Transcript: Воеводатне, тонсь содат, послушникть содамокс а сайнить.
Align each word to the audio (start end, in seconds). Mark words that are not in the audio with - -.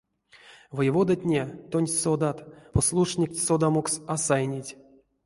Воеводатне, 0.75 1.43
тонсь 1.71 1.99
содат, 2.03 2.37
послушникть 2.73 3.37
содамокс 3.45 3.93
а 4.07 4.15
сайнить. 4.25 4.71